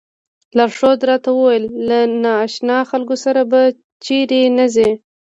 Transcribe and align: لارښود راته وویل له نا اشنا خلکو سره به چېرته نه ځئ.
لارښود 0.57 0.99
راته 1.09 1.29
وویل 1.33 1.65
له 1.87 1.99
نا 2.23 2.33
اشنا 2.45 2.77
خلکو 2.91 3.15
سره 3.23 3.41
به 3.51 3.61
چېرته 4.05 4.39
نه 4.57 4.65
ځئ. 4.75 4.89